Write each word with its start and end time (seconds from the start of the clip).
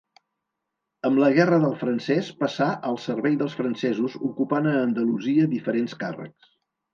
Amb 1.09 1.19
la 1.23 1.27
Guerra 1.35 1.59
del 1.65 1.75
Francès 1.81 2.31
passà 2.39 2.69
al 2.93 2.97
servei 3.03 3.37
dels 3.43 3.59
francesos 3.59 4.17
ocupant 4.31 4.71
a 4.73 4.75
Andalusia 4.87 5.47
diferents 5.53 5.97
càrrecs. 6.05 6.51